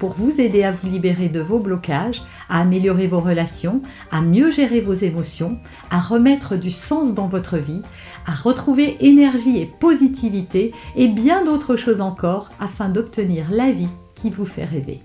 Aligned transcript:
pour 0.00 0.14
vous 0.14 0.40
aider 0.40 0.64
à 0.64 0.72
vous 0.72 0.88
libérer 0.88 1.28
de 1.28 1.40
vos 1.40 1.58
blocages, 1.58 2.22
à 2.48 2.60
améliorer 2.60 3.06
vos 3.06 3.20
relations, 3.20 3.82
à 4.10 4.22
mieux 4.22 4.50
gérer 4.50 4.80
vos 4.80 4.94
émotions, 4.94 5.58
à 5.90 6.00
remettre 6.00 6.56
du 6.56 6.70
sens 6.70 7.12
dans 7.12 7.28
votre 7.28 7.58
vie, 7.58 7.82
à 8.26 8.34
retrouver 8.34 8.96
énergie 9.00 9.60
et 9.60 9.66
positivité 9.66 10.72
et 10.96 11.06
bien 11.06 11.44
d'autres 11.44 11.76
choses 11.76 12.00
encore 12.00 12.48
afin 12.60 12.88
d'obtenir 12.88 13.48
la 13.50 13.70
vie 13.70 13.90
qui 14.14 14.30
vous 14.30 14.46
fait 14.46 14.64
rêver. 14.64 15.02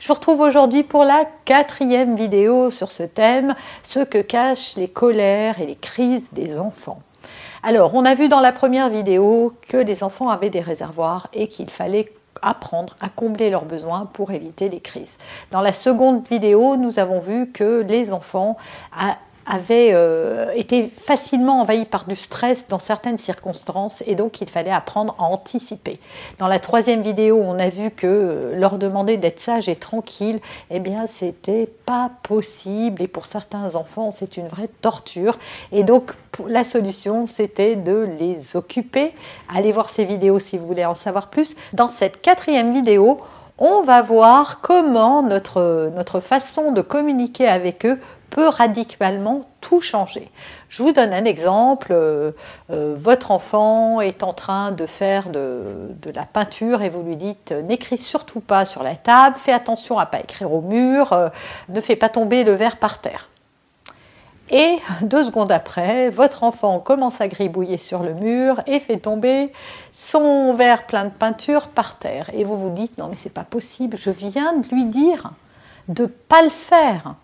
Je 0.00 0.08
vous 0.08 0.14
retrouve 0.14 0.40
aujourd'hui 0.40 0.82
pour 0.82 1.04
la 1.04 1.26
quatrième 1.44 2.16
vidéo 2.16 2.70
sur 2.70 2.90
ce 2.90 3.02
thème, 3.02 3.54
ce 3.82 4.00
que 4.00 4.22
cachent 4.22 4.76
les 4.76 4.88
colères 4.88 5.60
et 5.60 5.66
les 5.66 5.76
crises 5.76 6.28
des 6.32 6.58
enfants. 6.58 7.02
Alors, 7.62 7.94
on 7.94 8.04
a 8.06 8.14
vu 8.14 8.28
dans 8.28 8.40
la 8.40 8.52
première 8.52 8.88
vidéo 8.88 9.52
que 9.68 9.76
les 9.76 10.02
enfants 10.02 10.30
avaient 10.30 10.48
des 10.48 10.60
réservoirs 10.60 11.28
et 11.34 11.48
qu'il 11.48 11.68
fallait 11.68 12.12
apprendre 12.42 12.96
à 13.00 13.08
combler 13.08 13.50
leurs 13.50 13.64
besoins 13.64 14.06
pour 14.06 14.30
éviter 14.30 14.68
les 14.68 14.80
crises. 14.80 15.16
Dans 15.50 15.60
la 15.60 15.72
seconde 15.72 16.26
vidéo, 16.26 16.76
nous 16.76 16.98
avons 16.98 17.20
vu 17.20 17.50
que 17.50 17.82
les 17.86 18.12
enfants 18.12 18.56
avaient 19.48 19.90
euh, 19.92 20.50
été 20.54 20.90
facilement 20.98 21.60
envahis 21.60 21.86
par 21.86 22.04
du 22.04 22.14
stress 22.14 22.66
dans 22.68 22.78
certaines 22.78 23.16
circonstances 23.16 24.02
et 24.06 24.14
donc 24.14 24.40
il 24.40 24.50
fallait 24.50 24.70
apprendre 24.70 25.16
à 25.18 25.24
anticiper. 25.24 25.98
Dans 26.38 26.48
la 26.48 26.58
troisième 26.58 27.02
vidéo, 27.02 27.40
on 27.42 27.58
a 27.58 27.70
vu 27.70 27.90
que 27.90 28.06
euh, 28.06 28.56
leur 28.56 28.78
demander 28.78 29.16
d'être 29.16 29.40
sage 29.40 29.68
et 29.68 29.76
tranquille, 29.76 30.38
eh 30.70 30.80
bien 30.80 31.06
c'était 31.06 31.68
pas 31.86 32.10
possible 32.22 33.02
et 33.02 33.08
pour 33.08 33.26
certains 33.26 33.74
enfants 33.74 34.10
c'est 34.10 34.36
une 34.36 34.46
vraie 34.46 34.68
torture 34.82 35.38
et 35.72 35.82
donc 35.82 36.12
la 36.46 36.62
solution 36.64 37.26
c'était 37.26 37.74
de 37.74 38.06
les 38.18 38.54
occuper. 38.54 39.12
Allez 39.54 39.72
voir 39.72 39.88
ces 39.88 40.04
vidéos 40.04 40.38
si 40.38 40.58
vous 40.58 40.66
voulez 40.66 40.84
en 40.84 40.94
savoir 40.94 41.28
plus. 41.28 41.56
Dans 41.72 41.88
cette 41.88 42.20
quatrième 42.20 42.74
vidéo, 42.74 43.18
on 43.58 43.82
va 43.82 44.02
voir 44.02 44.60
comment 44.60 45.22
notre, 45.22 46.20
façon 46.20 46.72
de 46.72 46.80
communiquer 46.80 47.48
avec 47.48 47.84
eux 47.84 47.98
peut 48.30 48.48
radicalement 48.48 49.42
tout 49.60 49.80
changer. 49.80 50.30
Je 50.68 50.82
vous 50.82 50.92
donne 50.92 51.12
un 51.12 51.24
exemple. 51.24 51.88
Euh, 51.90 52.32
euh, 52.70 52.94
votre 52.96 53.30
enfant 53.30 54.00
est 54.00 54.22
en 54.22 54.32
train 54.32 54.70
de 54.70 54.86
faire 54.86 55.30
de, 55.30 55.88
la 56.14 56.24
peinture 56.24 56.82
et 56.82 56.90
vous 56.90 57.02
lui 57.02 57.16
dites 57.16 57.52
n'écris 57.52 57.98
surtout 57.98 58.40
pas 58.40 58.64
sur 58.64 58.82
la 58.82 58.96
table, 58.96 59.36
fais 59.38 59.52
attention 59.52 59.98
à 59.98 60.06
pas 60.06 60.20
écrire 60.20 60.52
au 60.52 60.62
mur, 60.62 61.12
euh, 61.12 61.28
ne 61.68 61.80
fais 61.80 61.96
pas 61.96 62.08
tomber 62.08 62.44
le 62.44 62.52
verre 62.52 62.76
par 62.76 62.98
terre. 62.98 63.28
Et 64.50 64.78
deux 65.02 65.24
secondes 65.24 65.52
après, 65.52 66.10
votre 66.10 66.42
enfant 66.42 66.80
commence 66.80 67.20
à 67.20 67.28
gribouiller 67.28 67.76
sur 67.76 68.02
le 68.02 68.14
mur 68.14 68.62
et 68.66 68.80
fait 68.80 68.96
tomber 68.96 69.52
son 69.92 70.54
verre 70.54 70.86
plein 70.86 71.06
de 71.06 71.12
peinture 71.12 71.68
par 71.68 71.98
terre. 71.98 72.30
Et 72.32 72.44
vous 72.44 72.56
vous 72.56 72.70
dites 72.70 72.96
non 72.98 73.08
mais 73.08 73.16
c'est 73.16 73.28
pas 73.28 73.44
possible, 73.44 73.96
je 73.96 74.10
viens 74.10 74.54
de 74.54 74.68
lui 74.68 74.84
dire 74.84 75.32
de 75.88 76.06
pas 76.06 76.42
le 76.42 76.50
faire. 76.50 77.14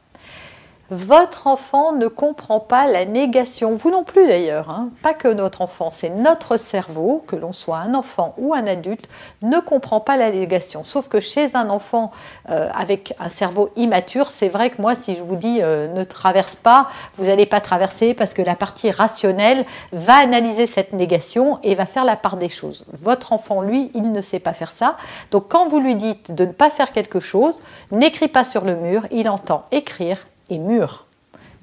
Votre 0.91 1.47
enfant 1.47 1.93
ne 1.93 2.09
comprend 2.09 2.61
pas 2.61 2.87
la 2.87 3.07
négation, 3.07 3.75
vous 3.75 3.91
non 3.91 4.05
plus 4.05 4.27
d'ailleurs, 4.27 4.69
hein. 4.69 4.91
pas 5.03 5.15
que 5.15 5.29
notre 5.29 5.63
enfant, 5.63 5.91
c'est 5.91 6.11
notre 6.11 6.59
cerveau, 6.59 7.25
que 7.27 7.37
l'on 7.37 7.53
soit 7.53 7.79
un 7.79 7.95
enfant 7.95 8.35
ou 8.37 8.53
un 8.53 8.67
adulte, 8.67 9.09
ne 9.41 9.61
comprend 9.61 10.01
pas 10.01 10.19
la 10.19 10.31
négation. 10.31 10.85
Sauf 10.85 11.09
que 11.09 11.21
chez 11.21 11.57
un 11.57 11.71
enfant 11.71 12.11
euh, 12.51 12.69
avec 12.75 13.15
un 13.19 13.31
cerveau 13.31 13.71
immature, 13.77 14.29
c'est 14.29 14.51
vrai 14.51 14.69
que 14.69 14.83
moi, 14.83 14.95
si 14.95 15.17
je 15.17 15.23
vous 15.23 15.37
dis 15.37 15.61
euh, 15.63 15.89
ne 15.89 16.05
traverse 16.05 16.55
pas, 16.55 16.91
vous 17.17 17.25
n'allez 17.25 17.47
pas 17.47 17.63
traverser 17.63 18.13
parce 18.13 18.35
que 18.35 18.43
la 18.43 18.55
partie 18.55 18.91
rationnelle 18.91 19.65
va 19.93 20.17
analyser 20.17 20.67
cette 20.67 20.93
négation 20.93 21.61
et 21.63 21.75
va 21.75 21.87
faire 21.87 22.05
la 22.05 22.17
part 22.17 22.37
des 22.37 22.51
choses. 22.51 22.85
Votre 22.93 23.33
enfant, 23.33 23.63
lui, 23.63 23.91
il 23.95 24.13
ne 24.13 24.21
sait 24.21 24.39
pas 24.39 24.53
faire 24.53 24.71
ça. 24.71 24.99
Donc 25.31 25.49
quand 25.49 25.67
vous 25.67 25.81
lui 25.81 25.95
dites 25.95 26.35
de 26.35 26.45
ne 26.45 26.53
pas 26.53 26.69
faire 26.69 26.93
quelque 26.93 27.21
chose, 27.21 27.63
n'écris 27.91 28.29
pas 28.29 28.45
sur 28.45 28.67
le 28.67 28.75
mur, 28.75 29.07
il 29.11 29.31
entend 29.31 29.65
écrire 29.73 30.19
et 30.51 30.59
mûr. 30.59 31.04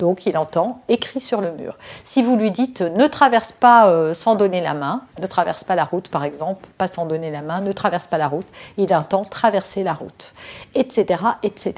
Donc 0.01 0.25
il 0.25 0.35
entend 0.35 0.81
écrit 0.89 1.19
sur 1.19 1.41
le 1.41 1.51
mur. 1.51 1.77
Si 2.05 2.23
vous 2.23 2.35
lui 2.35 2.49
dites 2.49 2.81
ne 2.81 3.05
traverse 3.05 3.51
pas 3.51 3.87
euh, 3.87 4.15
sans 4.15 4.33
donner 4.33 4.59
la 4.59 4.73
main, 4.73 5.03
ne 5.19 5.27
traverse 5.27 5.63
pas 5.63 5.75
la 5.75 5.83
route 5.83 6.07
par 6.07 6.23
exemple, 6.23 6.67
pas 6.79 6.87
sans 6.87 7.05
donner 7.05 7.29
la 7.29 7.43
main, 7.43 7.61
ne 7.61 7.71
traverse 7.71 8.07
pas 8.07 8.17
la 8.17 8.27
route, 8.27 8.47
il 8.77 8.91
entend 8.95 9.21
traverser 9.21 9.83
la 9.83 9.93
route, 9.93 10.33
etc. 10.73 11.21
etc. 11.43 11.75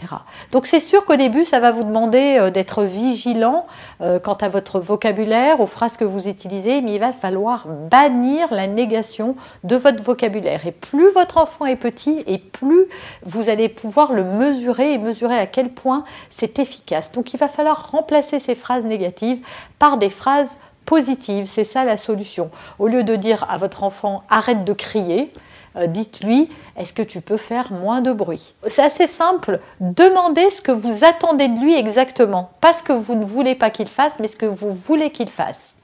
Donc 0.53 0.67
c'est 0.67 0.79
sûr 0.79 1.03
qu'au 1.03 1.17
début 1.17 1.44
ça 1.44 1.59
va 1.59 1.72
vous 1.72 1.84
demander 1.84 2.38
euh, 2.39 2.50
d'être 2.50 2.84
vigilant 2.84 3.67
euh, 4.00 4.19
quant 4.19 4.35
à 4.35 4.47
votre 4.47 4.79
vocabulaire, 4.79 5.59
aux 5.59 5.67
phrases 5.67 5.97
que 5.97 6.05
vous 6.05 6.29
utilisez, 6.29 6.81
mais 6.81 6.94
il 6.94 7.00
va 7.01 7.11
falloir 7.11 7.67
bannir 7.67 8.53
la 8.53 8.67
négation 8.67 9.35
de 9.66 9.75
votre 9.75 10.01
vocabulaire. 10.01 10.66
Et 10.66 10.72
plus 10.72 11.11
votre 11.11 11.40
enfant 11.40 11.66
est 11.66 11.75
petit 11.75 12.23
et 12.25 12.38
plus 12.38 12.85
vous 13.25 13.50
allez 13.50 13.67
pouvoir 13.67 14.13
le 14.13 14.23
mesurer 14.23 14.94
et 14.94 14.97
mesurer 14.97 15.38
à 15.38 15.45
quel 15.45 15.72
point 15.72 16.05
c'est 16.29 16.57
efficace. 16.59 17.11
Donc 17.11 17.34
il 17.34 17.38
va 17.38 17.50
falloir 17.50 17.91
remplacer 17.91 18.12
ces 18.22 18.56
phrases 18.56 18.84
négatives 18.84 19.40
par 19.79 19.97
des 19.97 20.09
phrases 20.09 20.57
positives. 20.85 21.46
C'est 21.46 21.63
ça 21.63 21.85
la 21.85 21.97
solution. 21.97 22.50
Au 22.79 22.88
lieu 22.88 23.03
de 23.03 23.16
dire 23.16 23.46
à 23.50 23.57
votre 23.57 23.84
enfant 23.84 24.24
arrête 24.29 24.63
de 24.63 24.74
crier, 24.74 25.31
euh, 25.75 25.88
dites-lui 25.88 26.50
est-ce 26.78 26.94
que 26.94 27.02
tu 27.02 27.22
peux 27.22 27.38
faire 27.38 27.72
moins 27.72 28.02
de 28.02 28.12
bruit? 28.12 28.53
C'est 28.68 28.84
assez 28.84 29.07
simple. 29.07 29.59
Demandez 29.79 30.50
ce 30.50 30.62
que 30.62 30.72
vous 30.72 31.03
attendez 31.03 31.47
de 31.47 31.59
lui 31.59 31.75
exactement. 31.75 32.52
Pas 32.62 32.73
ce 32.73 32.84
que 32.84 32.94
vous 32.94 33.16
ne 33.16 33.25
voulez 33.25 33.56
pas 33.56 33.69
qu'il 33.69 33.88
fasse, 33.88 34.19
mais 34.19 34.28
ce 34.28 34.35
que 34.35 34.46
vous 34.46 34.72
voulez 34.72 35.12
qu'il 35.12 35.29
fasse. 35.29 35.75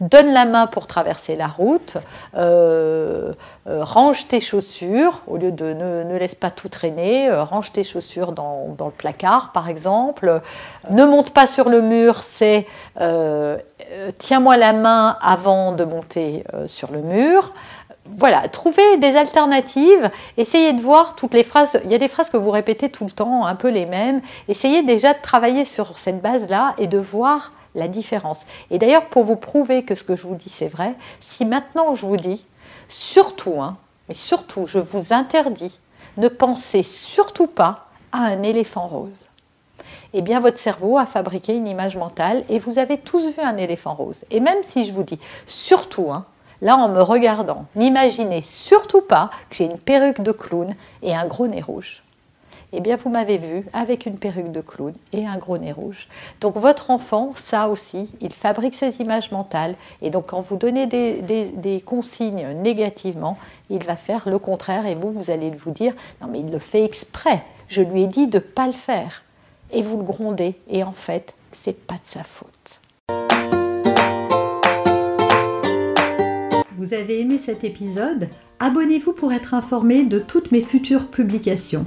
Donne 0.00 0.32
la 0.32 0.44
main 0.44 0.66
pour 0.66 0.86
traverser 0.86 1.36
la 1.36 1.46
route, 1.46 1.96
euh, 2.36 3.32
euh, 3.68 3.84
range 3.84 4.28
tes 4.28 4.40
chaussures, 4.40 5.22
au 5.26 5.36
lieu 5.36 5.52
de 5.52 5.72
ne, 5.72 6.18
laisse 6.18 6.34
pas 6.34 6.50
tout 6.50 6.68
traîner, 6.68 7.28
euh, 7.28 7.44
range 7.44 7.72
tes 7.72 7.84
chaussures 7.84 8.32
dans, 8.32 8.74
le 8.78 8.96
placard 8.96 9.52
par 9.52 9.68
exemple. 9.68 10.40
Ne 10.90 11.04
monte 11.04 11.30
pas 11.30 11.46
sur 11.46 11.68
le 11.68 11.82
mur, 11.82 12.22
c'est 12.22 12.66
tiens-moi 14.18 14.56
la 14.56 14.72
main 14.72 15.16
avant 15.20 15.72
de 15.72 15.84
monter 15.84 16.44
sur 16.66 16.92
le 16.92 17.00
mur. 17.00 17.52
Voilà, 18.04 18.48
trouvez 18.48 18.96
des 18.96 19.16
alternatives, 19.16 20.10
essayez 20.36 20.72
de 20.72 20.80
voir 20.80 21.14
toutes 21.14 21.34
les 21.34 21.44
phrases, 21.44 21.80
il 21.84 21.92
y 21.92 21.94
a 21.94 21.98
des 21.98 22.08
phrases 22.08 22.30
que 22.30 22.36
vous 22.36 22.50
répétez 22.50 22.88
tout 22.88 23.04
le 23.04 23.12
temps, 23.12 23.46
un 23.46 23.54
peu 23.54 23.68
les 23.68 23.86
mêmes, 23.86 24.20
essayez 24.48 24.82
déjà 24.82 25.14
de 25.14 25.20
travailler 25.22 25.64
sur 25.64 25.96
cette 25.96 26.20
base-là 26.20 26.74
et 26.78 26.88
de 26.88 26.98
voir 26.98 27.52
la 27.74 27.88
différence. 27.88 28.42
Et 28.70 28.78
d'ailleurs, 28.78 29.06
pour 29.06 29.24
vous 29.24 29.36
prouver 29.36 29.84
que 29.84 29.94
ce 29.94 30.04
que 30.04 30.16
je 30.16 30.26
vous 30.26 30.34
dis 30.34 30.50
c'est 30.50 30.68
vrai, 30.68 30.94
si 31.20 31.44
maintenant 31.44 31.94
je 31.94 32.06
vous 32.06 32.16
dis, 32.16 32.44
surtout, 32.88 33.60
hein, 33.60 33.76
mais 34.08 34.14
surtout, 34.14 34.66
je 34.66 34.78
vous 34.78 35.12
interdis, 35.12 35.78
ne 36.16 36.28
pensez 36.28 36.82
surtout 36.82 37.46
pas 37.46 37.86
à 38.12 38.18
un 38.18 38.42
éléphant 38.42 38.86
rose. 38.86 39.28
Eh 40.14 40.20
bien, 40.20 40.40
votre 40.40 40.58
cerveau 40.58 40.98
a 40.98 41.06
fabriqué 41.06 41.54
une 41.54 41.66
image 41.66 41.96
mentale 41.96 42.44
et 42.50 42.58
vous 42.58 42.78
avez 42.78 42.98
tous 42.98 43.28
vu 43.28 43.40
un 43.42 43.56
éléphant 43.56 43.94
rose. 43.94 44.24
Et 44.30 44.40
même 44.40 44.62
si 44.62 44.84
je 44.84 44.92
vous 44.92 45.04
dis 45.04 45.18
surtout, 45.46 46.10
hein, 46.12 46.26
là 46.60 46.76
en 46.76 46.90
me 46.90 47.00
regardant, 47.00 47.64
n'imaginez 47.74 48.42
surtout 48.42 49.00
pas 49.00 49.30
que 49.48 49.56
j'ai 49.56 49.64
une 49.64 49.78
perruque 49.78 50.20
de 50.20 50.32
clown 50.32 50.74
et 51.02 51.14
un 51.14 51.26
gros 51.26 51.46
nez 51.46 51.62
rouge 51.62 52.02
eh 52.72 52.80
bien 52.80 52.96
vous 52.96 53.10
m'avez 53.10 53.38
vu 53.38 53.66
avec 53.72 54.06
une 54.06 54.18
perruque 54.18 54.50
de 54.50 54.60
clown 54.60 54.94
et 55.12 55.26
un 55.26 55.36
gros 55.36 55.58
nez 55.58 55.72
rouge. 55.72 56.08
Donc 56.40 56.56
votre 56.56 56.90
enfant, 56.90 57.32
ça 57.34 57.68
aussi, 57.68 58.14
il 58.20 58.32
fabrique 58.32 58.74
ses 58.74 59.00
images 59.00 59.30
mentales 59.30 59.74
et 60.00 60.10
donc 60.10 60.26
quand 60.28 60.40
vous 60.40 60.56
donnez 60.56 60.86
des, 60.86 61.82
consignes 61.84 62.48
négativement, 62.62 63.36
il 63.70 63.84
va 63.84 63.96
faire 63.96 64.28
le 64.28 64.38
contraire 64.38 64.86
et 64.86 64.94
vous, 64.94 65.10
vous 65.10 65.30
allez 65.30 65.50
vous 65.50 65.70
dire, 65.70 65.94
non 66.20 66.28
mais 66.30 66.40
il 66.40 66.50
le 66.50 66.58
fait 66.58 66.84
exprès, 66.84 67.42
je 67.68 67.82
lui 67.82 68.02
ai 68.02 68.06
dit 68.06 68.26
de 68.26 68.38
ne 68.38 68.42
pas 68.42 68.66
le 68.66 68.72
faire. 68.72 69.24
Et 69.74 69.80
vous 69.80 69.96
le 69.96 70.04
grondez 70.04 70.54
et 70.68 70.84
en 70.84 70.92
fait, 70.92 71.34
c'est 71.52 71.86
pas 71.86 71.94
de 71.94 72.00
sa 72.04 72.22
faute. 72.22 72.80
Vous 76.76 76.94
avez 76.94 77.20
aimé 77.20 77.38
cet 77.38 77.64
épisode? 77.64 78.28
Abonnez-vous 78.58 79.12
pour 79.12 79.32
être 79.32 79.54
informé 79.54 80.04
de 80.04 80.18
toutes 80.18 80.52
mes 80.52 80.62
futures 80.62 81.08
publications. 81.08 81.86